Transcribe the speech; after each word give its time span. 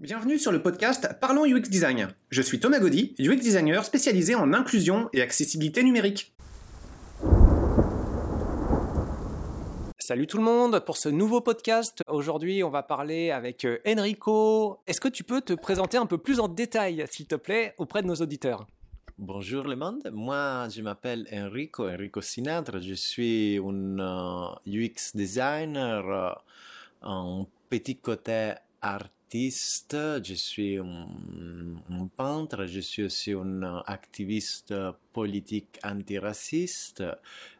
Bienvenue 0.00 0.38
sur 0.38 0.50
le 0.50 0.62
podcast 0.62 1.10
Parlons 1.20 1.44
UX 1.44 1.68
Design. 1.68 2.08
Je 2.30 2.40
suis 2.40 2.58
Thomas 2.58 2.78
Gaudy, 2.78 3.14
UX 3.18 3.36
designer 3.36 3.84
spécialisé 3.84 4.34
en 4.34 4.54
inclusion 4.54 5.10
et 5.12 5.20
accessibilité 5.20 5.82
numérique. 5.82 6.34
Salut 9.98 10.26
tout 10.26 10.38
le 10.38 10.42
monde 10.42 10.80
pour 10.86 10.96
ce 10.96 11.10
nouveau 11.10 11.42
podcast. 11.42 12.00
Aujourd'hui, 12.08 12.64
on 12.64 12.70
va 12.70 12.82
parler 12.82 13.30
avec 13.30 13.66
euh, 13.66 13.76
Enrico. 13.86 14.78
Est-ce 14.86 15.02
que 15.02 15.08
tu 15.08 15.22
peux 15.22 15.42
te 15.42 15.52
présenter 15.52 15.98
un 15.98 16.06
peu 16.06 16.16
plus 16.16 16.40
en 16.40 16.48
détail, 16.48 17.04
s'il 17.10 17.26
te 17.26 17.34
plaît, 17.34 17.74
auprès 17.76 18.00
de 18.00 18.06
nos 18.06 18.16
auditeurs? 18.16 18.66
Bonjour 19.18 19.64
le 19.64 19.76
monde, 19.76 20.10
moi 20.14 20.66
je 20.74 20.80
m'appelle 20.80 21.26
Enrico, 21.30 21.86
Enrico 21.86 22.22
Sinatra, 22.22 22.80
je 22.80 22.94
suis 22.94 23.58
un 23.58 24.54
UX 24.66 25.14
designer 25.14 26.08
euh, 26.08 26.32
en 27.02 27.46
petit 27.68 27.98
côté 27.98 28.54
artistique 28.80 29.20
je 29.32 30.34
suis 30.34 30.76
un, 30.78 31.06
peintre, 32.16 32.66
je 32.66 32.80
suis 32.80 33.04
aussi 33.04 33.32
un 33.32 33.62
activiste 33.86 34.74
politique 35.12 35.78
antiraciste 35.84 37.04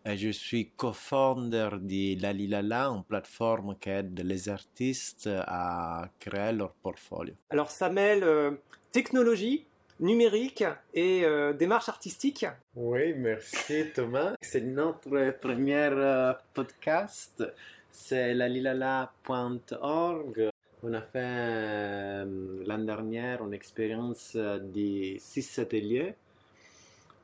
et 0.04 0.16
je 0.16 0.30
suis 0.30 0.70
co-founder 0.76 1.68
de 1.80 2.20
Lalilala, 2.20 2.88
une 2.88 3.04
plateforme 3.04 3.76
qui 3.78 3.90
aide 3.90 4.20
les 4.24 4.48
artistes 4.48 5.30
à 5.46 6.08
créer 6.18 6.50
leur 6.52 6.72
portfolio. 6.72 7.34
Alors 7.50 7.70
ça 7.70 7.88
mêle 7.88 8.24
euh, 8.24 8.50
technologie, 8.90 9.64
numérique 10.00 10.64
et 10.92 11.24
euh, 11.24 11.52
démarche 11.52 11.88
artistique. 11.88 12.46
Oui, 12.74 13.14
merci 13.14 13.92
Thomas. 13.94 14.34
C'est 14.40 14.62
notre 14.62 15.38
premier 15.38 15.90
euh, 15.92 16.32
podcast. 16.52 17.44
C'est 17.92 18.34
lalilala.org. 18.34 20.49
On 20.82 20.94
a 20.94 21.02
fait 21.02 21.18
euh, 21.22 22.64
l'année 22.64 22.86
dernière 22.86 23.44
une 23.44 23.52
expérience 23.52 24.34
de 24.34 25.16
six 25.18 25.58
ateliers 25.58 26.14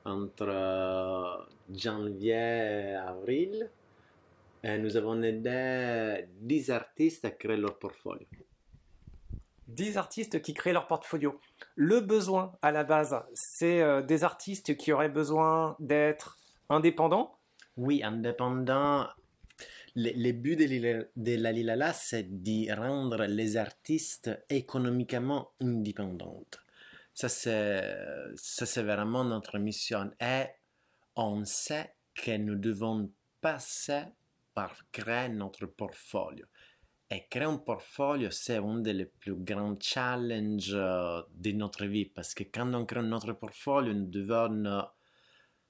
entre 0.05 0.47
euh, 0.49 1.37
janvier 1.75 2.35
et 2.35 2.95
avril. 2.95 3.71
Et 4.63 4.77
nous 4.79 4.97
avons 4.97 5.23
aidé 5.23 6.27
10 6.41 6.71
artistes 6.71 7.25
à 7.25 7.31
créer 7.31 7.57
leur 7.57 7.79
portfolio. 7.79 8.27
10 9.69 9.97
artistes 9.97 10.43
qui 10.43 10.53
créent 10.53 10.73
leur 10.73 10.87
portfolio. 10.87 11.41
Le 11.77 12.01
besoin 12.01 12.53
à 12.61 12.73
la 12.73 12.85
base, 12.85 13.17
c'est 13.35 13.81
euh, 13.81 14.03
des 14.03 14.23
artistes 14.23 14.77
qui 14.77 14.93
auraient 14.93 15.09
besoin 15.09 15.77
d'être 15.81 16.39
indépendants 16.69 17.39
Oui, 17.77 18.03
indépendants 18.05 19.07
le, 19.97 20.33
but 20.33 20.57
de, 20.57 21.37
la 21.37 21.53
Lilala, 21.53 21.93
c'est 21.93 22.43
de 22.43 22.73
rendre 22.75 23.25
les 23.25 23.57
artistes 23.57 24.31
économiquement 24.51 25.53
indépendants. 25.61 26.45
Ça, 27.15 27.29
c'est 27.31 28.83
vraiment 28.83 29.25
notre 29.25 29.59
mission. 29.59 30.11
Et 30.21 30.45
on 31.17 31.45
sait 31.47 31.95
que 32.15 32.37
nous 32.37 32.57
devons 32.57 33.11
passer 33.41 34.03
par 34.53 34.75
créer 34.93 35.31
notre 35.31 35.65
portfolio. 35.67 36.45
Et 37.09 37.27
créer 37.31 37.45
un 37.45 37.57
portfolio, 37.57 38.31
c'est 38.31 38.57
un 38.57 38.81
des 38.81 39.07
plus 39.07 39.37
grands 39.37 39.79
challenges 39.81 40.73
de 40.73 41.53
notre 41.53 41.87
vie 41.87 42.05
parce 42.07 42.35
que 42.35 42.43
quand 42.43 42.75
on 42.75 42.85
crée 42.85 43.03
notre 43.03 43.33
portfolio, 43.33 43.95
nous 43.95 44.07
devons 44.07 44.85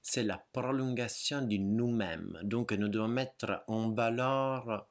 c'est 0.09 0.23
la 0.23 0.39
prolongation 0.39 1.43
de 1.43 1.57
nous-mêmes. 1.57 2.39
Donc 2.45 2.71
nous 2.73 2.87
devons 2.87 3.09
mettre 3.09 3.65
en 3.67 3.91
valeur 3.91 4.87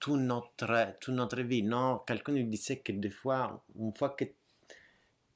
toute 0.00 0.18
notre, 0.20 0.96
notre 1.12 1.40
vie. 1.42 1.62
Non, 1.62 2.00
quelqu'un 2.04 2.32
nous 2.32 2.42
disait 2.42 2.80
que 2.80 2.90
des 2.90 3.10
fois, 3.10 3.64
une 3.78 3.94
fois 3.94 4.10
que, 4.10 4.24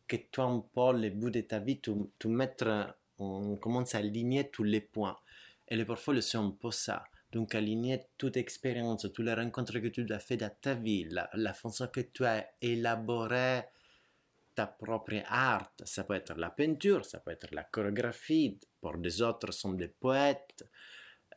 que 0.09 0.17
tu 0.17 0.41
as 0.41 0.45
un 0.45 0.59
peu 0.59 1.01
le 1.01 1.11
bout 1.11 1.31
de 1.31 1.43
ta 1.43 1.61
vie, 1.61 1.79
tu, 1.79 1.93
tu 2.19 2.27
mettre, 2.27 2.97
on 3.21 3.55
commence 3.57 3.95
à 3.95 3.99
aligner 3.99 4.51
tous 4.51 4.65
les 4.65 4.81
points. 4.81 5.17
Et 5.69 5.77
le 5.77 5.85
portfolio, 5.85 6.21
c'est 6.21 6.39
un 6.39 6.51
peu 6.51 6.73
ça. 6.73 7.05
Donc, 7.31 7.55
aligner 7.55 8.07
toute 8.17 8.37
expérience, 8.37 9.03
toutes 9.15 9.27
les 9.27 9.35
rencontres 9.35 9.79
que 9.79 9.89
tu 9.89 10.13
as 10.13 10.19
fait 10.19 10.39
dans 10.39 10.51
ta 10.61 10.75
vie, 10.75 11.05
la, 11.05 11.31
la 11.35 11.53
façon 11.53 11.87
que 11.87 12.01
tu 12.01 12.25
as 12.25 12.49
élaboré 12.61 13.63
propre 14.67 15.23
art. 15.27 15.73
Ça 15.85 16.05
peut 16.05 16.15
être 16.15 16.35
la 16.35 16.51
peinture, 16.51 17.05
ça 17.05 17.21
peut 17.21 17.31
être 17.31 17.49
la 17.53 17.65
chorégraphie. 17.65 18.59
Pour 18.81 18.99
des 18.99 19.23
autres, 19.23 19.53
sont 19.53 19.73
des 19.73 19.89
poètes. 19.89 20.65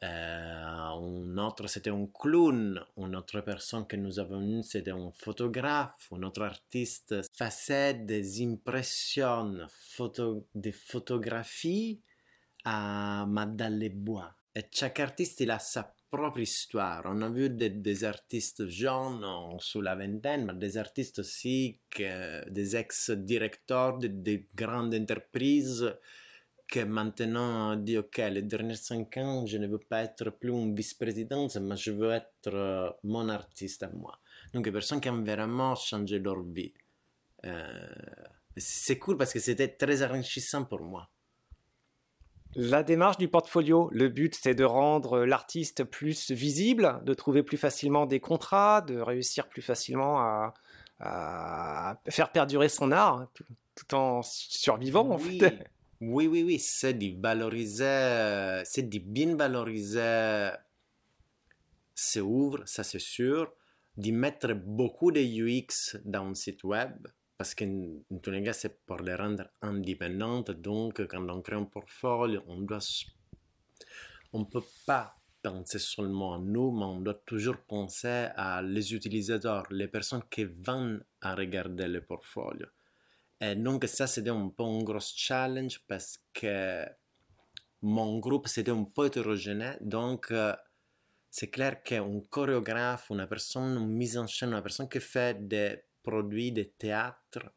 Euh, 0.04 0.64
un 0.64 1.38
autre, 1.38 1.68
c'était 1.68 1.92
un 1.92 2.08
clown. 2.08 2.84
Une 2.98 3.16
autre 3.16 3.42
personne 3.42 3.86
que 3.86 3.96
nous 3.96 4.20
avons 4.20 4.42
eue, 4.42 4.64
c'était 4.64 4.92
un 4.92 5.12
photographe. 5.12 6.08
Un 6.12 6.24
autre 6.24 6.42
artiste 6.42 7.16
faisait 7.34 7.94
des 7.94 8.44
impressions, 8.44 9.68
photo, 9.70 10.48
des 10.56 10.72
photographies 10.72 12.02
à 12.66 13.26
Madame 13.28 13.88
Bois. 13.90 14.34
Et 14.56 14.66
chaque 14.72 15.00
artiste, 15.00 15.40
il 15.42 15.52
a 15.52 15.60
sa 15.60 15.94
propre 16.12 16.40
histoire. 16.40 17.04
On 17.06 17.22
a 17.22 17.30
vu 17.30 17.50
des, 17.50 18.04
artistes 18.04 18.68
jeunes 18.68 19.26
sous 19.60 19.82
la 19.82 19.96
vingtaine, 19.96 20.46
mais 20.46 20.54
des 20.54 20.78
artistes 20.78 21.20
aussi, 21.20 21.80
que, 21.90 22.48
des 22.50 22.76
ex-directeurs 22.76 23.98
de, 23.98 24.44
grandes 24.54 24.94
entreprises 24.94 25.96
qui 26.70 26.84
maintenant 26.84 27.76
disent 27.76 28.00
Ok, 28.00 28.18
les 28.18 28.42
derniers 28.44 28.76
cinq 28.76 29.18
ans, 29.18 29.46
je 29.46 29.58
ne 29.58 29.68
veux 29.68 29.80
pas 29.80 30.04
être 30.04 30.30
plus 30.30 30.52
une 30.52 30.76
vice-présidence, 30.76 31.56
mais 31.56 31.78
je 31.78 31.92
veux 31.92 32.12
être 32.12 32.54
euh, 32.54 32.90
mon 33.04 33.28
artiste 33.30 33.84
à 33.84 33.90
moi. 33.90 34.20
Donc, 34.54 34.66
des 34.66 34.72
personnes 34.72 35.02
qui 35.02 35.10
ont 35.10 35.24
vraiment 35.24 35.76
changé 35.76 36.20
leur 36.20 36.42
vie. 36.44 36.74
Euh, 37.46 37.94
c'est 38.58 39.00
cool 39.00 39.18
parce 39.18 39.34
que 39.34 39.40
c'était 39.40 39.70
très 39.70 40.04
enrichissant 40.04 40.66
pour 40.66 40.82
moi. 40.82 41.10
La 42.56 42.84
démarche 42.84 43.18
du 43.18 43.30
portfolio, 43.30 43.90
le 43.94 44.10
but 44.10 44.36
c'est 44.36 44.56
de 44.56 44.66
rendre 44.66 45.20
l'artiste 45.20 45.86
plus 45.86 46.32
visible, 46.32 47.00
de 47.06 47.14
trouver 47.14 47.44
plus 47.44 47.58
facilement 47.58 48.06
des 48.06 48.20
contrats, 48.20 48.82
de 48.82 49.00
réussir 49.00 49.48
plus 49.48 49.62
facilement 49.62 50.20
à, 50.20 50.54
faire 52.10 52.32
perdurer 52.32 52.70
son 52.70 52.92
art 52.92 53.28
tout, 53.74 53.96
en 53.96 54.22
survivant 54.22 55.10
en 55.10 55.18
oui. 55.18 55.40
fait. 55.40 55.68
Oui, 56.04 56.26
oui, 56.26 56.42
oui, 56.42 56.58
c'est 56.58 56.96
de 56.96 57.22
valoriser, 57.22 58.64
c'est 58.66 58.90
de 58.90 58.98
bien 58.98 59.36
valoriser 59.36 60.50
ses 61.94 62.22
œuvres, 62.22 62.64
ça 62.66 62.84
c'est 62.84 63.00
sûr, 63.00 63.54
d'y 63.98 64.12
mettre 64.12 64.54
beaucoup 64.54 65.12
de 65.12 65.22
UX 65.22 66.00
dans 66.04 66.26
un 66.26 66.34
site 66.34 66.64
web, 66.64 67.08
parce 67.42 67.56
les 67.56 68.44
cas, 68.44 68.54
c'est 68.54 68.86
pour 68.86 68.98
les 68.98 69.16
rendre 69.16 69.50
indépendantes. 69.64 70.52
Donc, 70.52 71.08
quand 71.08 71.28
on 71.28 71.42
crée 71.42 71.56
un 71.56 71.64
portfolio, 71.64 72.44
on 72.46 72.62
doit, 72.62 72.78
on 74.32 74.46
peut 74.46 74.62
pas 74.86 75.16
penser 75.42 75.80
seulement 75.80 76.36
à 76.36 76.38
nous, 76.38 76.72
mais 76.72 76.84
on 76.84 77.00
doit 77.00 77.20
toujours 77.26 77.58
penser 77.58 78.28
à 78.36 78.62
les 78.62 78.94
utilisateurs, 78.94 79.66
les 79.72 79.88
personnes 79.88 80.22
qui 80.30 80.44
vont 80.44 81.00
regarder 81.24 81.88
le 81.88 82.06
portfolio. 82.06 82.68
Et 83.40 83.56
donc, 83.56 83.86
ça, 83.86 84.06
c'était 84.06 84.30
un 84.30 84.50
peu 84.50 84.64
un 84.64 84.84
gros 84.84 85.00
challenge 85.00 85.80
parce 85.88 86.20
que 86.36 86.86
mon 87.82 88.20
groupe, 88.20 88.50
c'était 88.50 88.70
un 88.70 88.84
peu 88.84 89.08
hétérogène. 89.08 89.80
Donc, 89.82 90.30
euh, 90.30 90.56
c'est 91.32 91.50
clair 91.50 91.82
qu'un 91.82 92.22
chorégraphe, 92.30 93.10
une 93.10 93.26
personne, 93.26 93.78
une 93.80 93.88
mise 93.90 94.16
en 94.16 94.28
scène, 94.28 94.54
une 94.54 94.62
personne 94.62 94.88
qui 94.88 95.00
fait 95.00 95.48
des 95.48 95.86
produit 96.04 96.52
de 96.52 96.64
théâtre, 96.64 97.52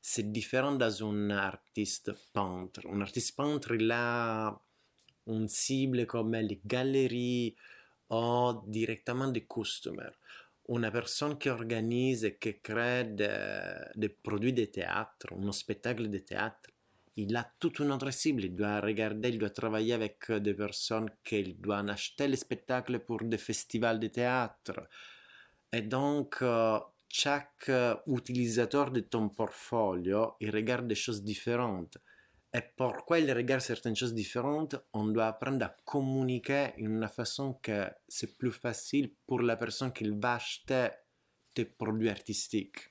c'est 0.00 0.30
différent 0.32 0.72
d'un 0.72 1.30
artiste 1.30 2.12
peintre. 2.32 2.80
Un 2.90 3.00
artiste 3.00 3.36
peintre, 3.36 3.74
il 3.74 3.90
a 3.90 4.58
une 5.26 5.48
cible 5.48 6.06
comme 6.06 6.34
les 6.34 6.60
galeries 6.64 7.54
ou 8.10 8.52
directement 8.66 9.28
des 9.28 9.46
customers. 9.46 10.16
Une 10.68 10.90
personne 10.90 11.38
qui 11.38 11.48
organise 11.48 12.24
et 12.24 12.36
qui 12.36 12.60
crée 12.60 13.04
des, 13.04 14.08
produits 14.08 14.52
de 14.52 14.66
théâtre, 14.66 15.28
un 15.32 15.52
spectacle 15.52 16.08
de 16.08 16.18
théâtre, 16.18 16.70
il 17.16 17.34
a 17.36 17.50
toute 17.58 17.80
une 17.80 17.90
autre 17.90 18.10
cible. 18.10 18.44
Il 18.44 18.54
doit 18.54 18.80
regarder, 18.80 19.30
il 19.30 19.38
doit 19.38 19.50
travailler 19.50 19.94
avec 19.94 20.30
des 20.30 20.54
personnes 20.54 21.10
qui 21.24 21.54
doivent 21.54 21.88
acheter 21.88 22.28
les 22.28 22.36
spectacles 22.36 23.00
pour 23.00 23.22
des 23.24 23.38
festivals 23.38 23.98
de 23.98 24.06
théâtre. 24.06 24.88
Et 25.72 25.82
donc, 25.82 26.36
euh, 26.42 26.78
chaque 27.08 27.68
euh, 27.68 27.94
utilisateur 28.06 28.90
de 28.90 29.00
ton 29.00 29.28
portfolio, 29.28 30.34
il 30.40 30.50
regarde 30.50 30.86
des 30.86 30.94
choses 30.94 31.22
différentes. 31.22 31.98
Et 32.54 32.62
pourquoi 32.76 33.18
il 33.18 33.30
regarde 33.32 33.60
certaines 33.60 33.96
choses 33.96 34.14
différentes, 34.14 34.76
on 34.94 35.06
doit 35.06 35.26
apprendre 35.26 35.64
à 35.66 35.76
communiquer 35.84 36.68
d'une 36.78 37.06
façon 37.08 37.54
que 37.62 37.86
c'est 38.08 38.38
plus 38.38 38.52
facile 38.52 39.12
pour 39.26 39.42
la 39.42 39.56
personne 39.56 39.92
qui 39.92 40.08
va 40.08 40.34
acheter 40.34 40.88
tes 41.54 41.66
produits 41.66 42.08
artistiques. 42.08 42.90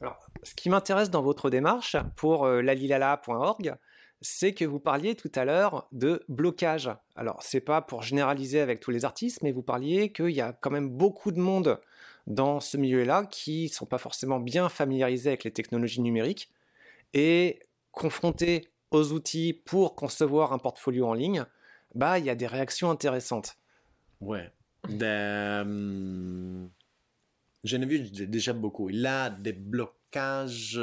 Alors, 0.00 0.28
ce 0.42 0.54
qui 0.54 0.68
m'intéresse 0.68 1.10
dans 1.10 1.22
votre 1.22 1.50
démarche 1.50 1.96
pour 2.16 2.44
euh, 2.44 2.60
lalilala.org, 2.62 3.74
c'est 4.20 4.52
que 4.52 4.64
vous 4.64 4.80
parliez 4.80 5.14
tout 5.14 5.30
à 5.34 5.44
l'heure 5.44 5.88
de 5.92 6.24
blocage. 6.28 6.90
Alors, 7.14 7.42
c'est 7.42 7.60
pas 7.60 7.82
pour 7.82 8.02
généraliser 8.02 8.60
avec 8.60 8.80
tous 8.80 8.90
les 8.90 9.04
artistes, 9.04 9.42
mais 9.42 9.52
vous 9.52 9.62
parliez 9.62 10.12
qu'il 10.12 10.30
y 10.30 10.40
a 10.40 10.52
quand 10.52 10.70
même 10.70 10.90
beaucoup 10.90 11.32
de 11.32 11.40
monde 11.40 11.80
dans 12.28 12.60
ce 12.60 12.76
milieu-là 12.76 13.24
qui 13.24 13.64
ne 13.64 13.68
sont 13.68 13.86
pas 13.86 13.98
forcément 13.98 14.38
bien 14.38 14.68
familiarisés 14.68 15.30
avec 15.30 15.44
les 15.44 15.50
technologies 15.50 16.02
numériques 16.02 16.50
et 17.14 17.60
confrontés 17.90 18.68
aux 18.90 19.12
outils 19.12 19.54
pour 19.54 19.96
concevoir 19.96 20.52
un 20.52 20.58
portfolio 20.58 21.06
en 21.06 21.14
ligne, 21.14 21.44
bah 21.94 22.18
il 22.18 22.26
y 22.26 22.30
a 22.30 22.34
des 22.34 22.46
réactions 22.46 22.90
intéressantes. 22.90 23.56
Ouais. 24.20 24.52
De... 24.88 26.68
J'en 27.64 27.82
ai 27.82 27.86
vu 27.86 28.00
déjà 28.10 28.52
beaucoup. 28.52 28.90
Il 28.90 29.06
a 29.06 29.30
des 29.30 29.54
blocages. 29.54 30.78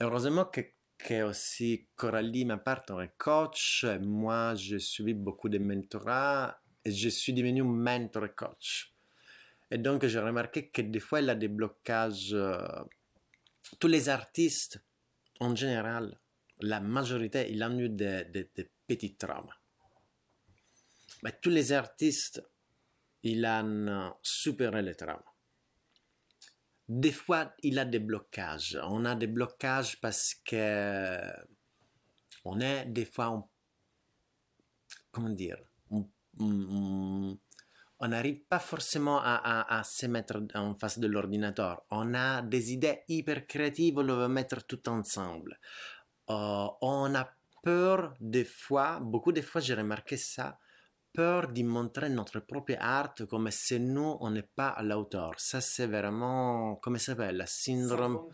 Heureusement 0.00 0.44
que, 0.44 0.60
que 0.98 1.22
aussi 1.22 1.86
Coralie, 1.96 2.44
ma 2.44 2.58
partenaire, 2.58 3.02
est 3.02 3.14
coach. 3.16 3.86
Moi, 4.02 4.54
j'ai 4.54 4.78
suivi 4.80 5.14
beaucoup 5.14 5.48
de 5.48 5.58
mentorats 5.58 6.60
et 6.84 6.92
je 6.92 7.08
suis 7.08 7.32
devenu 7.32 7.62
mentor 7.62 8.34
coach. 8.36 8.94
Et 9.70 9.78
donc, 9.78 10.06
j'ai 10.06 10.18
remarqué 10.18 10.68
que 10.68 10.82
des 10.82 11.00
fois, 11.00 11.20
il 11.20 11.28
a 11.30 11.34
des 11.34 11.48
blocages. 11.48 12.36
Tous 13.78 13.88
les 13.88 14.08
artistes, 14.08 14.82
en 15.40 15.54
général, 15.54 16.18
la 16.60 16.80
majorité, 16.80 17.50
ils 17.50 17.62
ont 17.62 17.78
eu 17.78 17.88
des, 17.88 18.24
des, 18.24 18.70
petits 18.86 19.16
traumas. 19.16 19.58
Mais 21.22 21.32
tous 21.42 21.50
les 21.50 21.72
artistes, 21.72 22.42
ils 23.22 23.44
ont 23.44 24.14
superé 24.22 24.82
les 24.82 24.94
traumas. 24.94 25.34
Des 26.88 27.12
fois, 27.12 27.52
il 27.62 27.78
a 27.78 27.84
des 27.84 27.98
blocages. 27.98 28.78
On 28.84 29.04
a 29.04 29.14
des 29.14 29.26
blocages 29.26 30.00
parce 30.00 30.34
que 30.34 31.20
on 32.44 32.60
est 32.60 32.86
des 32.86 33.04
fois, 33.04 33.46
comment 35.10 35.28
dire, 35.28 35.58
n'arrive 38.06 38.42
pas 38.48 38.60
forcément 38.60 39.18
à, 39.18 39.34
à, 39.34 39.78
à, 39.78 39.82
se 39.82 40.06
mettre 40.06 40.40
en 40.54 40.74
face 40.76 41.00
de 41.00 41.08
l'ordinateur. 41.08 41.82
On 41.90 42.14
a 42.14 42.42
des 42.42 42.72
idées 42.72 43.00
hyper 43.08 43.46
créatives, 43.46 43.98
on 43.98 44.04
veut 44.04 44.28
mettre 44.28 44.64
tout 44.64 44.88
ensemble. 44.88 45.58
Euh, 46.30 46.66
on 46.80 47.14
a 47.16 47.28
peur 47.62 48.14
des 48.20 48.44
fois, 48.44 49.00
beaucoup 49.00 49.32
de 49.32 49.40
fois 49.40 49.60
j'ai 49.60 49.74
remarqué 49.74 50.16
ça, 50.16 50.58
peur 51.12 51.48
de 51.48 51.62
montrer 51.62 52.08
notre 52.08 52.38
propre 52.40 52.76
art 52.78 53.14
comme 53.28 53.50
si 53.50 53.80
nous, 53.80 54.16
on 54.20 54.30
n'est 54.30 54.42
pas 54.42 54.68
à 54.68 54.82
la 54.82 54.98
hauteur. 54.98 55.32
Ça, 55.38 55.60
c'est 55.60 55.86
vraiment, 55.86 56.76
comment 56.76 56.98
ça 56.98 57.06
s'appelle? 57.06 57.36
La 57.36 57.46
syndrome... 57.46 58.28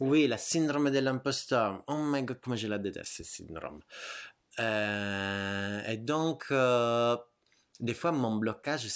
Oui, 0.00 0.26
la 0.26 0.38
syndrome 0.38 0.90
de 0.90 1.00
l'imposteur. 1.00 1.82
Oh 1.88 1.98
my 1.98 2.22
god, 2.22 2.38
comment 2.40 2.56
je 2.56 2.68
la 2.68 2.78
déteste, 2.78 3.16
ce 3.18 3.24
syndrome. 3.24 3.80
Euh, 4.60 5.82
et 5.86 5.96
donc, 5.96 6.46
euh, 6.50 7.16
des 7.82 7.94
fois, 7.94 8.12
mon 8.12 8.36
blocage, 8.36 8.86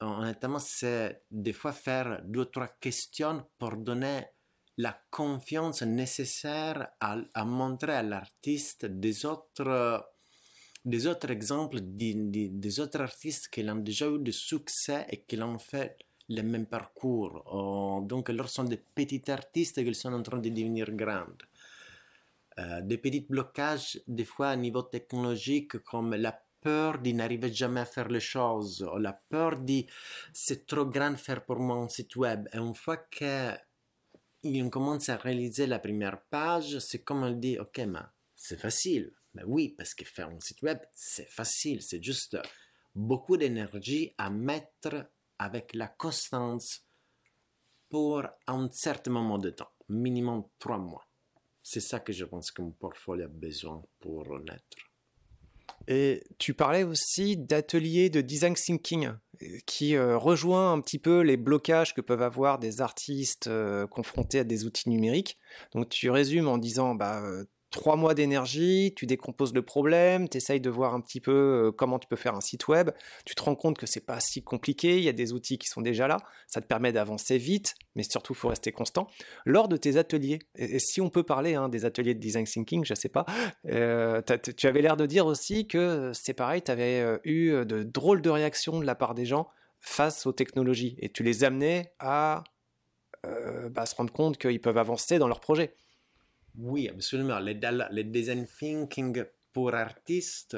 honnêtement, 0.00 0.58
c'est 0.58 1.22
des 1.30 1.52
fois 1.52 1.72
faire 1.72 2.20
deux 2.24 2.46
trois 2.46 2.66
questions 2.80 3.46
pour 3.58 3.76
donner 3.76 4.24
la 4.76 5.00
confiance 5.08 5.82
nécessaire 5.82 6.88
à, 7.00 7.44
montrer 7.44 7.94
à 7.94 8.02
l'artiste 8.02 8.86
des 8.86 9.24
autres 9.24 10.04
des 10.84 11.06
autres 11.06 11.30
exemples 11.30 11.78
des, 11.80 12.80
autres 12.80 13.00
artistes 13.00 13.48
qui 13.48 13.68
ont 13.68 13.76
déjà 13.76 14.08
eu 14.08 14.18
du 14.18 14.32
succès 14.32 15.06
et 15.08 15.22
qui 15.22 15.40
ont 15.40 15.58
fait 15.58 15.96
le 16.28 16.42
même 16.42 16.66
parcours. 16.66 17.42
Oh, 17.52 18.00
donc, 18.04 18.28
leurs 18.30 18.48
sont 18.48 18.64
des 18.64 18.78
petits 18.78 19.30
artistes 19.30 19.82
qui 19.84 19.94
sont 19.94 20.12
en 20.12 20.22
train 20.22 20.38
de 20.38 20.48
devenir 20.48 20.90
grands. 20.90 21.38
Euh, 22.58 22.80
des 22.82 22.98
petits 22.98 23.20
blocages, 23.20 24.00
des 24.08 24.24
fois 24.24 24.48
à 24.48 24.56
niveau 24.56 24.82
technologique, 24.82 25.78
comme 25.78 26.14
la 26.14 26.32
peur 26.66 26.98
de 26.98 27.12
n'arriver 27.12 27.52
jamais 27.52 27.80
à 27.80 27.84
faire 27.94 28.08
les 28.08 28.26
choses, 28.34 28.82
ou 28.82 28.98
la 28.98 29.12
peur 29.12 29.52
de 29.68 29.84
c'est 30.32 30.66
trop 30.66 30.86
grand 30.86 31.16
faire 31.16 31.44
pour 31.44 31.58
mon 31.60 31.88
site 31.88 32.16
web. 32.16 32.48
Et 32.52 32.58
une 32.58 32.74
fois 32.74 32.98
qu'on 33.16 34.70
commence 34.70 35.08
à 35.08 35.16
réaliser 35.16 35.66
la 35.66 35.78
première 35.78 36.20
page, 36.36 36.78
c'est 36.80 37.02
comme 37.04 37.22
on 37.22 37.30
dit, 37.30 37.58
ok, 37.58 37.78
mais 37.86 38.06
c'est 38.34 38.60
facile 38.60 39.12
mais 39.36 39.44
oui, 39.44 39.68
parce 39.68 39.94
que 39.94 40.04
faire 40.04 40.28
un 40.30 40.40
site 40.40 40.62
web, 40.62 40.78
c'est 40.94 41.28
facile, 41.28 41.82
c'est 41.82 42.02
juste 42.02 42.38
beaucoup 42.94 43.36
d'énergie 43.36 44.14
à 44.16 44.30
mettre 44.30 45.10
avec 45.38 45.74
la 45.74 45.88
constance 45.88 46.82
pour 47.90 48.22
un 48.46 48.70
certain 48.70 49.10
moment 49.10 49.38
de 49.38 49.50
temps, 49.50 49.70
minimum 49.90 50.44
trois 50.58 50.78
mois. 50.78 51.06
C'est 51.62 51.80
ça 51.80 52.00
que 52.00 52.14
je 52.14 52.24
pense 52.24 52.50
que 52.50 52.62
mon 52.62 52.70
portfolio 52.70 53.26
a 53.26 53.28
besoin 53.28 53.82
pour 54.00 54.26
naître. 54.40 54.85
Et 55.88 56.24
tu 56.38 56.54
parlais 56.54 56.82
aussi 56.82 57.36
d'ateliers 57.36 58.10
de 58.10 58.20
design 58.20 58.54
thinking 58.54 59.10
qui 59.66 59.96
euh, 59.96 60.16
rejoint 60.16 60.72
un 60.72 60.80
petit 60.80 60.98
peu 60.98 61.20
les 61.20 61.36
blocages 61.36 61.94
que 61.94 62.00
peuvent 62.00 62.22
avoir 62.22 62.58
des 62.58 62.80
artistes 62.80 63.46
euh, 63.46 63.86
confrontés 63.86 64.40
à 64.40 64.44
des 64.44 64.64
outils 64.64 64.88
numériques. 64.88 65.38
Donc 65.74 65.88
tu 65.88 66.10
résumes 66.10 66.48
en 66.48 66.58
disant 66.58 66.94
bah 66.94 67.22
euh, 67.22 67.44
trois 67.76 67.94
mois 67.94 68.14
d'énergie, 68.14 68.94
tu 68.96 69.04
décomposes 69.04 69.52
le 69.52 69.60
problème, 69.60 70.30
tu 70.30 70.38
essayes 70.38 70.62
de 70.62 70.70
voir 70.70 70.94
un 70.94 71.00
petit 71.02 71.20
peu 71.20 71.66
euh, 71.66 71.72
comment 71.72 71.98
tu 71.98 72.08
peux 72.08 72.16
faire 72.16 72.34
un 72.34 72.40
site 72.40 72.68
web, 72.68 72.90
tu 73.26 73.34
te 73.34 73.42
rends 73.42 73.54
compte 73.54 73.76
que 73.76 73.84
c'est 73.86 74.04
pas 74.04 74.18
si 74.18 74.42
compliqué, 74.42 74.96
il 74.96 75.04
y 75.04 75.10
a 75.10 75.12
des 75.12 75.34
outils 75.34 75.58
qui 75.58 75.68
sont 75.68 75.82
déjà 75.82 76.08
là, 76.08 76.16
ça 76.48 76.62
te 76.62 76.66
permet 76.66 76.90
d'avancer 76.90 77.36
vite, 77.36 77.74
mais 77.94 78.02
surtout 78.02 78.32
il 78.32 78.36
faut 78.36 78.48
rester 78.48 78.72
constant. 78.72 79.08
Lors 79.44 79.68
de 79.68 79.76
tes 79.76 79.98
ateliers, 79.98 80.38
et, 80.56 80.78
si 80.78 81.02
on 81.02 81.10
peut 81.10 81.22
parler 81.22 81.54
hein, 81.54 81.68
des 81.68 81.84
ateliers 81.84 82.14
de 82.14 82.18
design 82.18 82.46
thinking, 82.46 82.82
je 82.86 82.94
sais 82.94 83.10
pas, 83.10 83.26
euh, 83.68 84.22
tu 84.56 84.66
avais 84.66 84.80
l'air 84.80 84.96
de 84.96 85.04
dire 85.04 85.26
aussi 85.26 85.68
que 85.68 86.12
c'est 86.14 86.34
pareil, 86.34 86.62
tu 86.62 86.70
avais 86.70 87.00
euh, 87.00 87.18
eu 87.24 87.50
de 87.66 87.82
drôles 87.82 88.22
de 88.22 88.30
réactions 88.30 88.80
de 88.80 88.86
la 88.86 88.94
part 88.94 89.14
des 89.14 89.26
gens 89.26 89.48
face 89.80 90.24
aux 90.24 90.32
technologies, 90.32 90.96
et 90.98 91.10
tu 91.10 91.22
les 91.22 91.44
amenais 91.44 91.92
à 91.98 92.42
bah, 93.72 93.86
se 93.86 93.94
rendre 93.96 94.12
compte 94.12 94.38
qu'ils 94.38 94.60
peuvent 94.60 94.78
avancer 94.78 95.18
dans 95.18 95.26
leur 95.26 95.40
projet. 95.40 95.74
Oui, 96.58 96.88
absolument. 96.88 97.38
Le, 97.38 98.02
design 98.02 98.46
thinking 98.46 99.24
pour 99.52 99.74
artistes, 99.74 100.56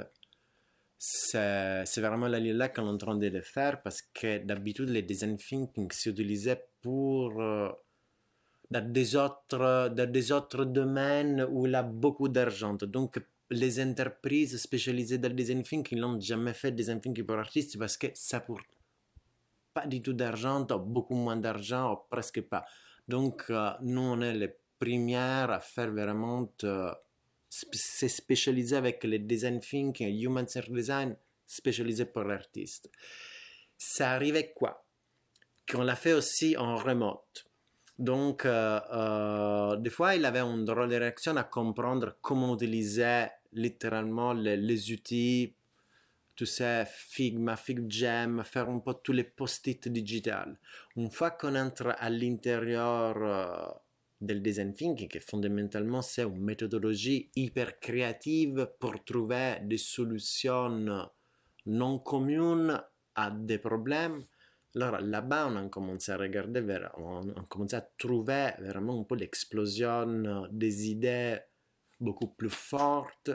c'est 0.96 2.00
vraiment 2.00 2.28
là 2.28 2.68
qu'on 2.68 2.86
est 2.86 2.90
en 2.90 2.98
train 2.98 3.16
de 3.16 3.26
le 3.26 3.42
faire 3.42 3.82
parce 3.82 4.02
que 4.02 4.38
d'habitude, 4.38 4.90
le 4.90 5.02
design 5.02 5.36
thinking 5.36 5.90
s'utilisait 5.90 6.64
pour 6.82 7.40
euh, 7.40 7.70
dans, 8.70 8.92
des 8.92 9.16
autres, 9.16 9.88
dans 9.88 10.10
des 10.10 10.32
autres 10.32 10.64
domaines 10.64 11.46
où 11.50 11.66
il 11.66 11.72
y 11.72 11.76
a 11.76 11.82
beaucoup 11.82 12.28
d'argent. 12.28 12.74
Donc, 12.74 13.20
les 13.50 13.80
entreprises 13.80 14.56
spécialisées 14.60 15.18
dans 15.18 15.28
le 15.28 15.34
design 15.34 15.62
thinking 15.62 15.98
n'ont 15.98 16.20
jamais 16.20 16.54
fait 16.54 16.70
design 16.70 17.00
thinking 17.00 17.24
pour 17.24 17.38
artistes 17.38 17.78
parce 17.78 17.96
que 17.96 18.08
ça 18.14 18.40
pour 18.40 18.60
pas 19.74 19.86
du 19.86 20.02
tout 20.02 20.12
d'argent, 20.12 20.64
beaucoup 20.64 21.14
moins 21.14 21.36
d'argent, 21.36 21.92
ou 21.92 21.98
presque 22.10 22.40
pas. 22.42 22.64
Donc, 23.06 23.44
euh, 23.50 23.70
nous, 23.82 24.00
on 24.00 24.20
est 24.20 24.34
les 24.34 24.54
première 24.78 25.50
à 25.50 25.60
faire 25.60 25.90
vraiment 25.90 26.50
euh, 26.64 26.92
se 27.48 28.08
spécialiser 28.08 28.76
avec 28.76 29.04
le 29.04 29.18
design 29.18 29.60
thinking, 29.60 30.08
human 30.08 30.46
centered 30.46 30.74
design, 30.74 31.16
spécialisé 31.46 32.04
pour 32.04 32.24
l'artiste. 32.24 32.90
Ça 33.76 34.12
arrivait 34.12 34.52
quoi? 34.54 34.84
Qu'on 35.70 35.82
l'a 35.82 35.96
fait 35.96 36.12
aussi 36.12 36.56
en 36.56 36.76
remote. 36.76 37.46
Donc, 37.98 38.44
euh, 38.44 38.80
euh, 38.92 39.76
des 39.76 39.90
fois, 39.90 40.14
il 40.14 40.24
avait 40.24 40.40
une 40.40 40.64
drôle 40.64 40.88
de 40.88 40.96
réaction 40.96 41.36
à 41.36 41.44
comprendre 41.44 42.16
comment 42.20 42.54
utiliser 42.54 43.26
littéralement 43.52 44.32
les, 44.32 44.56
les 44.56 44.92
outils, 44.92 45.54
tu 46.36 46.46
sais, 46.46 46.86
Figma, 46.86 47.56
FigJam, 47.56 48.44
faire 48.44 48.68
un 48.68 48.78
peu 48.78 48.94
tous 49.02 49.12
les 49.12 49.24
post-it 49.24 49.88
digitales. 49.88 50.56
Une 50.96 51.10
fois 51.10 51.32
qu'on 51.32 51.56
entre 51.56 51.96
à 51.98 52.08
l'intérieur 52.08 53.80
del 54.18 54.40
design 54.40 54.72
thinking, 54.72 55.08
che 55.08 55.20
fondamentalement 55.20 56.02
c'est 56.02 56.24
une 56.24 56.40
méthodologie 56.40 57.30
hyper 57.36 57.78
créative 57.78 58.72
pour 58.78 59.02
trouver 59.04 59.58
des 59.62 59.78
solutions 59.78 61.08
non 61.66 61.98
communes 62.00 62.82
à 63.14 63.30
des 63.30 63.58
problèmes. 63.58 64.24
Alors 64.74 65.00
là-bas, 65.00 65.48
on 65.48 65.56
a 65.56 65.68
commencé 65.68 66.12
à 66.12 66.16
regarder, 66.16 66.62
on 66.98 67.28
a 67.30 67.44
commencé 67.48 67.76
à 67.76 67.80
trouver 67.96 68.50
vraiment 68.58 69.00
un 69.00 69.04
peu 69.04 69.16
l'explosion 69.16 70.46
des 70.50 70.90
idées 70.90 71.38
beaucoup 72.00 72.28
plus 72.28 72.50
fortes 72.50 73.30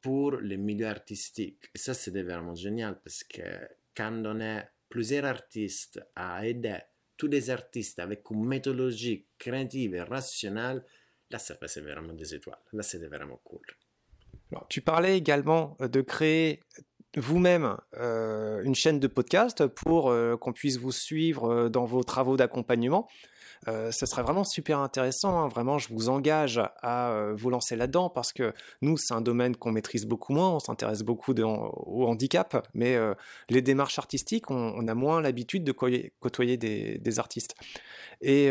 pour 0.00 0.32
le 0.32 0.56
milieu 0.56 0.86
artistique. 0.86 1.70
Et 1.74 1.78
ça, 1.78 1.92
c'était 1.94 2.22
vraiment 2.22 2.54
génial 2.54 3.00
parce 3.00 3.24
que 3.24 3.42
quand 3.96 4.22
on 4.24 4.40
est 4.40 4.68
plusieurs 4.88 5.24
artistes 5.24 6.00
à 6.14 6.46
aider 6.46 6.78
tous 7.18 7.26
les 7.26 7.50
artistes 7.50 7.98
avec 7.98 8.30
une 8.30 8.46
méthodologie 8.46 9.26
créative 9.38 9.94
et 9.94 10.02
rationnelle, 10.02 10.82
là, 11.30 11.38
ça 11.38 11.54
passait 11.56 11.82
vraiment 11.82 12.14
des 12.14 12.34
étoiles. 12.34 12.60
Là, 12.72 12.82
c'était 12.82 13.08
vraiment 13.08 13.40
cool. 13.44 13.66
Tu 14.70 14.80
parlais 14.80 15.18
également 15.18 15.76
euh, 15.80 15.88
de 15.88 16.00
créer 16.00 16.60
vous-même 17.16 17.76
une 17.96 18.74
chaîne 18.74 19.00
de 19.00 19.06
podcast 19.06 19.66
pour 19.66 20.14
qu'on 20.40 20.52
puisse 20.52 20.78
vous 20.78 20.92
suivre 20.92 21.68
dans 21.68 21.84
vos 21.84 22.04
travaux 22.04 22.36
d'accompagnement. 22.36 23.08
Euh, 23.66 23.90
ce 23.90 24.06
serait 24.06 24.22
vraiment 24.22 24.44
super 24.44 24.78
intéressant. 24.78 25.40
Hein. 25.40 25.48
Vraiment, 25.48 25.78
je 25.78 25.88
vous 25.88 26.08
engage 26.08 26.60
à 26.82 27.10
euh, 27.10 27.34
vous 27.36 27.50
lancer 27.50 27.76
là-dedans 27.76 28.08
parce 28.08 28.32
que 28.32 28.52
nous, 28.82 28.96
c'est 28.96 29.14
un 29.14 29.20
domaine 29.20 29.56
qu'on 29.56 29.72
maîtrise 29.72 30.06
beaucoup 30.06 30.32
moins. 30.32 30.50
On 30.50 30.60
s'intéresse 30.60 31.02
beaucoup 31.02 31.34
au 31.34 32.06
handicap, 32.06 32.66
mais 32.74 32.94
euh, 32.94 33.14
les 33.48 33.62
démarches 33.62 33.98
artistiques, 33.98 34.50
on, 34.50 34.86
a 34.86 34.94
moins 34.94 35.20
l'habitude 35.20 35.64
de 35.64 35.72
côtoyer 35.72 36.56
des, 36.56 37.18
artistes. 37.18 37.54
Et, 38.20 38.50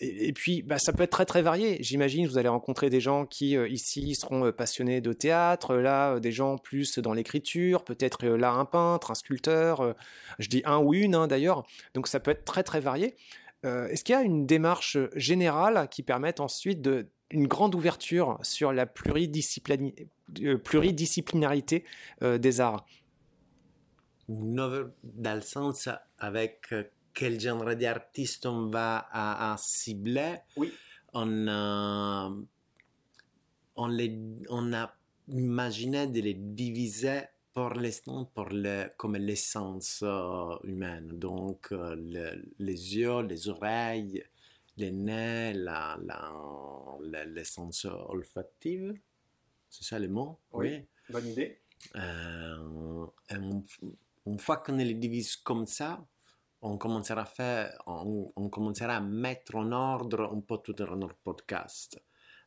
et, 0.00 0.32
puis, 0.32 0.62
bah, 0.62 0.78
ça 0.78 0.92
peut 0.92 1.04
être 1.04 1.10
très 1.10 1.24
très 1.24 1.42
varié. 1.42 1.78
J'imagine, 1.80 2.26
vous 2.26 2.38
allez 2.38 2.48
rencontrer 2.48 2.90
des 2.90 3.00
gens 3.00 3.26
qui 3.26 3.52
ici 3.54 4.14
seront 4.14 4.50
passionnés 4.52 5.00
de 5.00 5.12
théâtre, 5.12 5.76
là 5.76 6.18
des 6.20 6.32
gens 6.32 6.58
plus 6.58 6.98
dans 6.98 7.12
l'écriture, 7.12 7.65
peut-être 7.84 8.26
là 8.26 8.52
un 8.52 8.64
peintre, 8.64 9.10
un 9.10 9.14
sculpteur. 9.14 9.94
je 10.38 10.48
dis 10.48 10.62
un 10.64 10.78
ou 10.78 10.94
une 10.94 11.14
hein, 11.14 11.26
d'ailleurs. 11.26 11.64
Donc 11.94 12.08
ça 12.08 12.20
peut 12.20 12.30
être 12.30 12.44
très 12.44 12.62
très 12.62 12.80
varié. 12.80 13.16
Euh, 13.66 13.88
est-ce 13.88 14.04
qu'il 14.04 14.14
y 14.14 14.16
a 14.16 14.22
une 14.22 14.46
démarche 14.46 14.96
générale 15.14 15.88
qui 15.90 16.02
permette 16.02 16.40
ensuite 16.40 16.82
de, 16.82 17.08
une 17.30 17.48
grande 17.48 17.74
ouverture 17.74 18.38
sur 18.42 18.72
la 18.72 18.82
euh, 18.84 20.58
pluridisciplinarité 20.58 21.84
euh, 22.22 22.38
des 22.38 22.60
arts? 22.60 22.86
Dans 24.28 24.92
le 25.02 25.40
sens 25.40 25.88
avec 26.18 26.74
quel 27.14 27.40
genre 27.40 27.74
d'artiste 27.76 28.46
on 28.46 28.68
va 28.68 29.08
à, 29.10 29.56
cibler. 29.58 30.36
Oui. 30.56 30.72
On, 31.12 31.46
on, 33.76 33.86
les, 33.86 34.18
on 34.50 34.72
a 34.74 34.92
imaginé 35.28 36.06
de 36.08 36.20
les 36.20 36.34
diviser 36.34 37.22
pour 37.56 37.72
l'instant 37.72 38.26
pour 38.26 38.50
le, 38.50 38.92
comme 38.98 39.16
l'essence 39.16 40.00
euh, 40.02 40.58
humaine. 40.64 41.08
Donc, 41.18 41.72
euh, 41.72 41.96
les 42.58 42.96
yeux, 42.96 43.22
les 43.22 43.48
oreilles, 43.48 44.22
les 44.76 44.92
nez, 44.92 45.54
la, 45.54 45.98
la, 46.04 47.24
l'essence 47.24 47.86
olfactive. 47.86 48.92
C'est 49.70 49.84
ça 49.84 49.98
le 49.98 50.08
mot? 50.08 50.38
Oui, 50.52 50.86
bonne 51.08 51.28
idée. 51.28 51.62
Euh, 51.94 53.06
une 53.30 54.38
fois 54.38 54.58
qu'on 54.58 54.76
les 54.76 54.92
divise 54.92 55.36
comme 55.36 55.66
ça, 55.66 56.06
on 56.60 56.76
commencera 56.76 57.22
à 57.22 57.24
faire, 57.24 57.82
on, 57.86 58.32
on, 58.36 58.50
commencera 58.50 58.96
à 58.96 59.00
mettre 59.00 59.54
en 59.54 59.72
ordre 59.72 60.30
un 60.30 60.40
peu 60.40 60.58
tout 60.58 60.74
notre 60.94 61.16
podcast. 61.16 61.98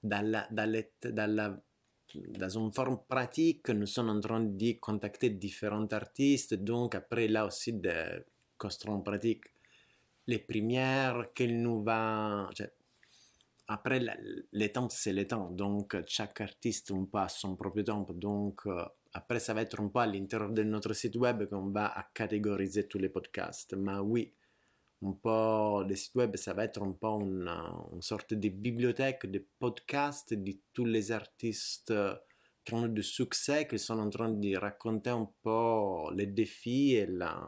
Dans 0.04 0.24
la, 0.24 0.48
dans, 0.52 0.84
dans 1.04 1.36
la 1.36 1.60
dans 2.16 2.50
une 2.50 2.72
forme 2.72 3.00
pratique, 3.08 3.70
nous 3.70 3.86
sommes 3.86 4.10
en 4.10 4.20
train 4.20 4.42
de 4.42 4.80
contacter 4.80 5.30
différents 5.30 5.88
artistes, 5.88 6.56
donc 6.56 6.96
après 6.96 7.28
là 7.28 7.46
aussi 7.46 7.74
de 7.74 8.26
construire 8.58 8.96
en 8.96 9.02
pratique 9.02 9.46
les 10.28 10.40
premières 10.40 11.34
qu'elle 11.34 11.62
nous 11.62 11.84
va... 11.84 12.50
après, 13.68 14.00
le 14.52 14.68
temps, 14.68 14.90
c'est 14.90 15.14
le 15.14 15.28
temps, 15.28 15.50
donc 15.50 15.98
chaque 16.08 16.42
artiste 16.42 16.92
on 16.92 17.06
passe 17.06 17.40
son 17.40 17.56
propre 17.56 17.82
temps, 17.82 18.06
donc 18.14 18.62
euh, 18.68 18.84
après 19.14 19.40
ça 19.40 19.54
va 19.54 19.62
être 19.62 19.80
un 19.80 19.88
peu 19.88 20.00
à 20.00 20.06
l'intérieur 20.06 20.52
de 20.52 20.64
notre 20.64 20.94
site 20.94 21.16
web 21.16 21.50
qu'on 21.50 21.70
va 21.70 22.10
catégoriser 22.14 22.88
tous 22.88 23.00
les 23.00 23.10
podcasts, 23.10 23.74
mais 23.76 23.98
oui, 23.98 24.34
peu, 25.02 25.88
le 25.88 25.96
site 25.96 26.16
web, 26.16 26.36
ça 26.36 26.54
va 26.54 26.66
être 26.66 26.82
un 26.82 26.92
peu 26.92 27.08
une, 27.08 27.50
sorte 28.02 28.34
de 28.34 28.50
bibliothèque 28.50 29.26
de 29.26 29.46
podcasts 29.60 30.34
de 30.34 30.58
tous 30.74 30.86
les 30.86 31.12
artistes 31.12 31.94
qui 32.66 32.74
ont 32.74 32.88
du 32.88 33.04
succès, 33.04 33.68
qui 33.68 33.80
sont 33.80 34.00
en 34.00 34.10
train 34.10 34.30
de 34.30 34.58
raconter 34.58 35.10
un 35.10 35.30
peu 35.44 36.14
les 36.14 36.28
défis 36.28 36.96
et, 36.96 37.06
la, 37.06 37.42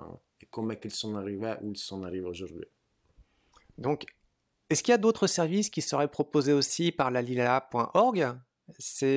comment 0.50 0.74
ils 0.84 0.92
sont 0.92 1.16
arrivés 1.16 1.56
où 1.62 1.72
ils 1.72 1.78
sont 1.78 2.04
arrivés 2.04 2.28
aujourd'hui. 2.28 2.66
Donc, 3.78 4.06
est-ce 4.70 4.84
qu'il 4.84 4.92
y 4.92 4.96
a 4.96 4.98
d'autres 4.98 5.28
services 5.28 5.70
qui 5.70 5.82
seraient 5.82 6.08
proposés 6.08 6.54
aussi 6.54 6.92
par 6.92 7.12
la 7.12 7.22
lila.org 7.22 8.38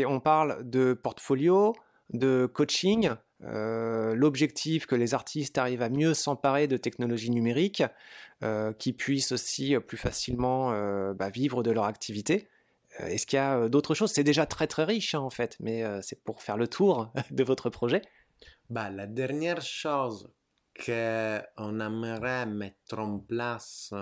On 0.07 0.21
parle 0.21 0.69
de 0.69 0.95
portfolio, 0.95 1.75
de 2.11 2.47
coaching, 2.53 3.11
euh, 3.47 4.15
l'objectif 4.15 4.87
que 4.87 4.95
les 4.95 5.15
artistes 5.15 5.59
arrivent 5.59 5.83
à 5.83 5.89
mieux 5.89 6.15
s'emparer 6.15 6.67
de 6.67 6.77
technologies 6.77 7.31
numériques, 7.31 7.83
euh, 8.43 8.73
qui 8.73 8.93
puissent 8.93 9.33
aussi 9.33 9.77
plus 9.87 9.97
facilement 9.97 10.73
euh, 10.73 11.13
bah, 11.15 11.31
vivre 11.31 11.63
de 11.63 11.71
leur 11.71 11.85
activité. 11.85 12.49
Est-ce 12.99 13.27
qu'il 13.27 13.39
y 13.39 13.41
a 13.41 13.69
d'autres 13.69 13.95
choses? 13.95 14.13
C'est 14.13 14.25
déjà 14.25 14.47
très 14.47 14.69
très 14.69 14.85
riche 14.85 15.15
hein, 15.15 15.21
en 15.21 15.31
fait, 15.31 15.57
mais 15.59 15.83
c'est 16.01 16.23
pour 16.23 16.43
faire 16.43 16.57
le 16.57 16.69
tour 16.69 17.13
de 17.33 17.43
votre 17.43 17.69
projet. 17.69 18.03
Bah, 18.71 18.89
la 18.89 19.07
dernière 19.07 19.61
chose 19.61 20.31
qu'on 20.77 21.81
aimerait 21.81 22.47
mettre 22.47 22.99
en 22.99 23.19
place 23.19 23.93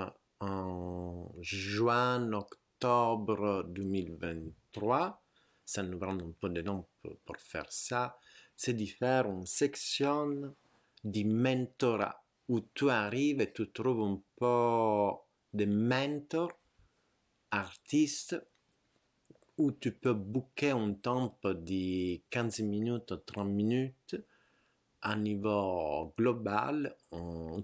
en 0.41 1.33
juin, 1.41 2.33
octobre 2.33 3.65
2023, 3.69 5.23
ça 5.65 5.83
nous 5.83 5.99
prend 5.99 6.19
un 6.19 6.33
peu 6.39 6.51
de 6.51 6.61
temps 6.61 6.87
pour 7.25 7.37
faire 7.39 7.67
ça, 7.71 8.19
c'est 8.57 8.75
de 8.75 8.87
faire 8.87 9.27
une 9.27 9.47
section 9.47 10.55
de 11.05 11.25
mentorat 11.25 12.23
où 12.49 12.61
tu 12.75 12.91
arrives 12.91 13.41
et 13.41 13.53
tu 13.53 13.71
trouves 13.71 14.03
un 14.03 14.21
peu 14.37 15.11
de 15.55 15.65
mentors, 15.65 16.53
artistes, 17.51 18.41
où 19.59 19.73
tu 19.73 19.93
peux 19.93 20.15
booker 20.15 20.71
un 20.71 20.95
temps 20.95 21.37
de 21.45 22.21
15 22.31 22.61
minutes, 22.61 23.13
30 23.27 23.49
minutes 23.49 24.17
à 25.03 25.17
niveau 25.17 26.13
global. 26.17 26.95
On, 27.11 27.63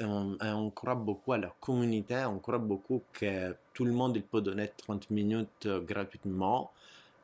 on, 0.00 0.70
croit 0.70 0.94
beaucoup 0.94 1.32
à 1.32 1.38
la 1.38 1.54
communauté, 1.60 2.24
on 2.26 2.38
croit 2.38 2.58
beaucoup 2.58 3.02
que 3.12 3.56
tout 3.72 3.84
le 3.84 3.92
monde 3.92 4.16
il 4.16 4.22
peut 4.22 4.40
donner 4.40 4.68
30 4.76 5.10
minutes 5.10 5.68
gratuitement 5.86 6.72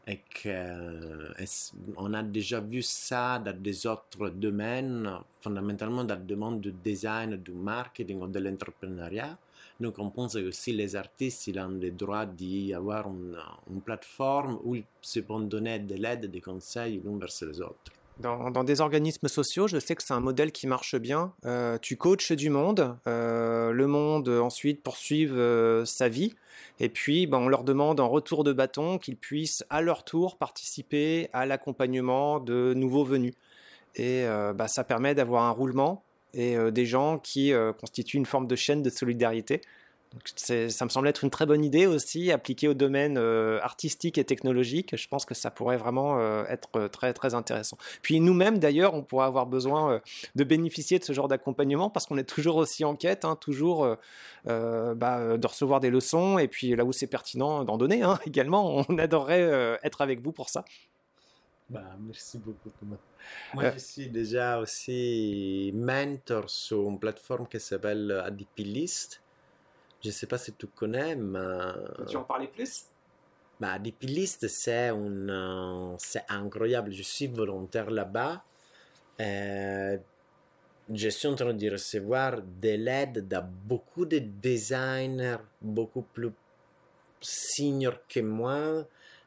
et 0.06 0.20
qu'on 0.42 2.14
a 2.14 2.22
déjà 2.22 2.60
vu 2.60 2.82
ça 2.82 3.38
dans 3.38 3.56
des 3.56 3.86
autres 3.86 4.30
domaines, 4.30 5.08
fondamentalement 5.40 6.04
dans 6.04 6.16
le 6.16 6.22
domaine 6.24 6.60
du 6.60 6.72
design, 6.72 7.36
du 7.36 7.52
marketing 7.52 8.20
ou 8.20 8.26
de 8.26 8.38
l'entrepreneuriat. 8.40 9.38
Donc 9.78 9.98
on 9.98 10.10
pense 10.10 10.34
que 10.34 10.48
aussi 10.48 10.72
les 10.72 10.96
artistes 10.96 11.50
ont 11.56 11.68
le 11.68 11.90
droit 11.90 12.26
d'y 12.26 12.74
avoir 12.74 13.08
une, 13.08 13.38
une, 13.70 13.80
plateforme 13.80 14.58
où 14.64 14.74
ils 14.74 14.84
se 15.00 15.20
peuvent 15.20 15.48
donner 15.48 15.78
de 15.78 15.94
l'aide, 15.94 16.30
des 16.30 16.40
conseils 16.40 17.00
l'un 17.04 17.18
vers 17.18 17.28
les 17.40 17.60
autres. 17.60 17.92
Dans, 18.22 18.62
des 18.62 18.80
organismes 18.80 19.26
sociaux, 19.26 19.66
je 19.66 19.78
sais 19.78 19.96
que 19.96 20.02
c'est 20.02 20.14
un 20.14 20.20
modèle 20.20 20.52
qui 20.52 20.68
marche 20.68 20.94
bien. 20.94 21.32
Euh, 21.44 21.76
tu 21.78 21.96
coaches 21.96 22.30
du 22.30 22.50
monde, 22.50 22.96
euh, 23.08 23.72
le 23.72 23.86
monde 23.88 24.28
ensuite 24.28 24.80
poursuit 24.80 25.26
euh, 25.26 25.84
sa 25.84 26.08
vie. 26.08 26.32
Et 26.78 26.88
puis, 26.88 27.26
ben, 27.26 27.38
on 27.38 27.48
leur 27.48 27.64
demande 27.64 27.98
en 27.98 28.08
retour 28.08 28.44
de 28.44 28.52
bâton 28.52 28.98
qu'ils 28.98 29.16
puissent 29.16 29.64
à 29.70 29.80
leur 29.80 30.04
tour 30.04 30.36
participer 30.36 31.30
à 31.32 31.46
l'accompagnement 31.46 32.38
de 32.38 32.74
nouveaux 32.74 33.04
venus. 33.04 33.34
Et 33.96 34.24
ben, 34.54 34.68
ça 34.68 34.84
permet 34.84 35.14
d'avoir 35.14 35.44
un 35.44 35.50
roulement 35.50 36.02
et 36.32 36.56
des 36.70 36.86
gens 36.86 37.18
qui 37.18 37.52
constituent 37.78 38.16
une 38.16 38.26
forme 38.26 38.46
de 38.46 38.56
chaîne 38.56 38.82
de 38.82 38.88
solidarité. 38.88 39.60
Ça 40.36 40.84
me 40.84 40.90
semble 40.90 41.08
être 41.08 41.24
une 41.24 41.30
très 41.30 41.46
bonne 41.46 41.64
idée 41.64 41.86
aussi, 41.86 42.30
appliquée 42.32 42.68
au 42.68 42.74
domaine 42.74 43.16
artistique 43.18 44.18
et 44.18 44.24
technologique. 44.24 44.96
Je 44.96 45.08
pense 45.08 45.24
que 45.24 45.34
ça 45.34 45.50
pourrait 45.50 45.76
vraiment 45.76 46.20
être 46.46 46.88
très 46.88 47.12
très 47.12 47.34
intéressant. 47.34 47.76
Puis 48.02 48.20
nous-mêmes 48.20 48.58
d'ailleurs, 48.58 48.94
on 48.94 49.02
pourrait 49.02 49.26
avoir 49.26 49.46
besoin 49.46 50.00
de 50.34 50.44
bénéficier 50.44 50.98
de 50.98 51.04
ce 51.04 51.12
genre 51.12 51.28
d'accompagnement 51.28 51.90
parce 51.90 52.06
qu'on 52.06 52.18
est 52.18 52.28
toujours 52.28 52.56
aussi 52.56 52.84
en 52.84 52.96
quête, 52.96 53.24
hein, 53.24 53.36
toujours 53.36 53.96
euh, 54.48 54.94
bah, 54.94 55.36
de 55.36 55.46
recevoir 55.46 55.78
des 55.78 55.90
leçons 55.90 56.36
et 56.38 56.48
puis 56.48 56.74
là 56.74 56.84
où 56.84 56.92
c'est 56.92 57.06
pertinent 57.06 57.64
d'en 57.64 57.78
donner 57.78 58.02
hein, 58.02 58.18
également. 58.26 58.84
On 58.88 58.98
adorerait 58.98 59.42
euh, 59.42 59.76
être 59.82 60.00
avec 60.00 60.20
vous 60.20 60.32
pour 60.32 60.48
ça. 60.48 60.64
Bah, 61.70 61.96
merci 62.00 62.38
beaucoup 62.38 62.70
Thomas. 62.80 62.96
Moi, 63.54 63.70
je 63.70 63.78
suis 63.78 64.08
déjà 64.08 64.58
aussi 64.58 65.70
mentor 65.74 66.50
sur 66.50 66.88
une 66.88 66.98
plateforme 66.98 67.46
qui 67.46 67.60
s'appelle 67.60 68.10
Adipilist. 68.24 69.21
Je 70.02 70.08
ne 70.08 70.12
sais 70.12 70.26
pas 70.26 70.38
si 70.38 70.52
tu 70.52 70.66
connais, 70.66 71.14
mais... 71.14 71.72
Tu 72.08 72.16
en 72.16 72.24
parler 72.24 72.48
plus? 72.48 72.86
bah, 73.62 73.74
Adipilist, 73.74 74.48
c'est 74.48 74.90
c'est 75.98 76.24
incroyable. 76.28 76.92
Je 76.92 77.02
suis 77.02 77.28
volontaire 77.28 77.90
là-bas. 77.90 78.42
Euh, 79.20 79.96
je 80.92 81.08
suis 81.10 81.28
en 81.28 81.36
train 81.36 81.54
de 81.54 81.70
recevoir 81.70 82.42
de 82.42 82.70
l'aide 82.70 83.28
de 83.28 83.38
beaucoup 83.68 84.04
de 84.04 84.18
designers 84.18 85.44
beaucoup 85.60 86.02
plus 86.02 86.32
seniors 87.20 88.04
que 88.08 88.18
moi, 88.18 88.84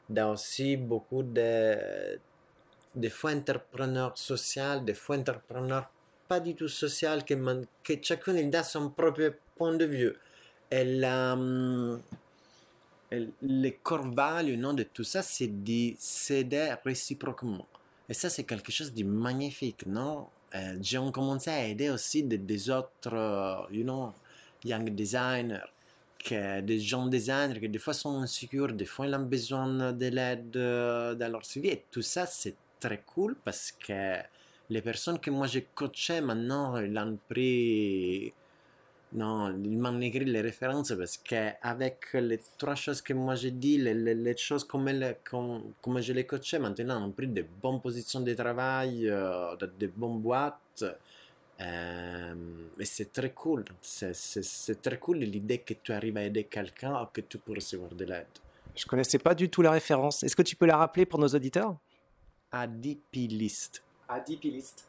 dans 0.09 0.33
aussi 0.33 0.75
beaucoup 0.75 1.23
de, 1.23 2.19
de 2.93 3.09
fois 3.09 3.31
entrepreneurs 3.31 4.17
sociaux, 4.17 4.81
des 4.81 4.95
fois 4.95 5.17
entrepreneurs 5.17 5.89
pas 6.27 6.41
du 6.41 6.55
tout 6.55 6.67
sociaux, 6.67 7.21
que, 7.25 7.35
que 7.83 7.93
chacun 8.01 8.35
il 8.35 8.53
a 8.53 8.63
son 8.63 8.89
propre 8.89 9.33
point 9.55 9.75
de 9.77 9.85
vue. 9.85 10.13
Et 10.71 10.83
la, 10.83 11.35
le 13.11 13.69
core 13.83 14.07
value 14.11 14.57
non, 14.57 14.73
de 14.73 14.83
tout 14.83 15.03
ça, 15.03 15.21
c'est 15.21 15.47
de 15.47 15.93
s'aider 15.97 16.73
réciproquement. 16.83 17.67
Et 18.09 18.13
ça, 18.13 18.29
c'est 18.29 18.43
quelque 18.43 18.71
chose 18.71 18.93
de 18.93 19.03
magnifique, 19.03 19.85
non? 19.85 20.27
Euh, 20.55 20.77
J'ai 20.81 20.99
commencé 21.11 21.49
à 21.49 21.65
aider 21.67 21.89
aussi 21.89 22.23
des, 22.23 22.37
des 22.37 22.69
autres, 22.69 23.13
euh, 23.13 23.55
you 23.71 23.83
know, 23.83 24.13
young 24.63 24.89
designers, 24.89 25.65
que, 26.23 26.61
des 26.61 26.79
jeunes 26.79 27.09
designers 27.09 27.59
qui 27.59 27.69
des 27.69 27.79
fois 27.79 27.93
sont 27.93 28.19
insécures, 28.21 28.73
des 28.73 28.85
fois 28.85 29.07
ils 29.07 29.15
ont 29.15 29.19
besoin 29.25 29.93
de 29.93 30.07
l'aide 30.07 30.55
euh, 30.55 31.15
dans 31.15 31.31
leur 31.31 31.45
suivi. 31.45 31.69
Et 31.69 31.83
tout 31.91 32.01
ça, 32.01 32.25
c'est 32.25 32.55
très 32.79 33.01
cool 33.05 33.35
parce 33.43 33.71
que 33.71 34.17
les 34.69 34.81
personnes 34.81 35.19
que 35.19 35.29
moi 35.29 35.47
j'ai 35.47 35.67
coachées 35.75 36.21
maintenant, 36.21 36.77
ils 36.77 36.97
ont 36.97 37.17
pris 37.29 38.33
non, 39.15 39.49
il 39.63 39.77
m'a 39.77 39.91
écrit 40.01 40.25
les 40.25 40.41
références 40.41 40.93
parce 40.97 41.17
qu'avec 41.17 42.13
les 42.13 42.39
trois 42.57 42.75
choses 42.75 43.01
que 43.01 43.13
moi 43.13 43.35
j'ai 43.35 43.51
dit, 43.51 43.77
les, 43.77 43.93
les, 43.93 44.13
les, 44.13 44.35
choses 44.35 44.65
comme, 44.65 44.87
elles, 44.89 45.17
comme, 45.23 45.71
comme 45.81 46.01
je 46.01 46.11
les 46.11 46.25
coachais, 46.25 46.59
maintenant 46.59 47.01
on 47.01 47.09
a 47.09 47.13
pris 47.13 47.27
de 47.27 47.45
bonnes 47.61 47.81
positions 47.81 48.19
de 48.19 48.33
travail, 48.33 49.07
euh, 49.09 49.55
de, 49.55 49.71
de 49.79 49.87
bonnes 49.87 50.19
boîtes. 50.19 50.83
Euh, 51.61 52.35
et 52.77 52.85
c'est 52.85 53.13
très 53.13 53.31
cool. 53.31 53.63
C'est 53.81 54.81
très 54.81 54.99
cool 54.99 55.19
l'idée 55.19 55.59
que 55.59 55.73
tu 55.81 55.93
arrives 55.93 56.17
à 56.17 56.23
aider 56.23 56.43
quelqu'un 56.43 57.01
ou 57.01 57.05
que 57.13 57.21
tu 57.21 57.37
peux 57.37 57.53
recevoir 57.53 57.91
de 57.91 58.03
l'aide. 58.03 58.25
Je 58.75 58.85
connaissais 58.85 59.19
pas 59.19 59.33
du 59.33 59.49
tout 59.49 59.61
la 59.61 59.71
référence. 59.71 60.23
Est-ce 60.23 60.35
que 60.35 60.41
tu 60.41 60.57
peux 60.57 60.65
la 60.65 60.75
rappeler 60.75 61.05
pour 61.05 61.19
nos 61.19 61.29
auditeurs? 61.29 61.77
ADP 62.51 63.15
List. 63.29 63.81
ADP 64.09 64.43
List. 64.45 64.85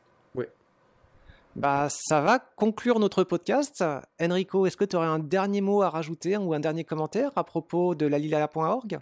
Bah, 1.56 1.88
ça 1.88 2.20
va 2.20 2.38
conclure 2.38 2.98
notre 2.98 3.24
podcast. 3.24 3.82
Enrico, 4.20 4.66
est-ce 4.66 4.76
que 4.76 4.84
tu 4.84 4.94
aurais 4.94 5.06
un 5.06 5.18
dernier 5.18 5.62
mot 5.62 5.80
à 5.80 5.88
rajouter 5.88 6.36
ou 6.36 6.52
un 6.52 6.60
dernier 6.60 6.84
commentaire 6.84 7.30
à 7.34 7.44
propos 7.44 7.94
de 7.94 8.06
lalilala.org 8.06 8.98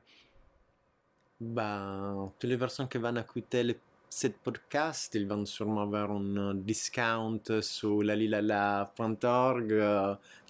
bah, 1.41 2.31
toutes 2.39 2.49
les 2.49 2.57
personnes 2.57 2.89
qui 2.89 2.97
vont 2.97 3.17
écouter 3.17 3.65
le, 3.65 3.75
ce 4.09 4.29
podcast, 4.29 5.13
ils 5.17 5.27
vont 5.27 5.45
sûrement 5.45 5.83
avoir 5.83 6.13
un 6.13 6.55
discount 6.55 7.43
sur 7.61 8.05
lalilala.org. 8.05 9.75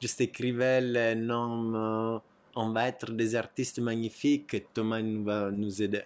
Juste 0.00 0.20
écrivez 0.20 0.80
le 0.82 1.14
nom. 1.14 2.20
On 2.54 2.70
va 2.70 2.86
être 2.86 3.10
des 3.12 3.34
artistes 3.34 3.78
magnifiques 3.78 4.52
et 4.52 4.66
Thomas 4.74 5.00
va 5.00 5.50
nous 5.50 5.82
aider. 5.82 6.02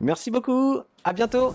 Merci 0.00 0.32
beaucoup. 0.32 0.80
À 1.04 1.12
bientôt. 1.12 1.54